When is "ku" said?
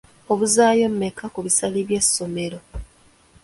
1.33-1.39